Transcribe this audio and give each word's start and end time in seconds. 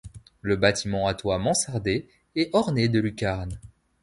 Le 0.41 0.55
bâtiment 0.55 1.05
à 1.05 1.13
toit 1.13 1.37
mansardé 1.37 2.09
est 2.35 2.49
orné 2.53 2.89
de 2.89 2.99
lucarnes. 2.99 3.59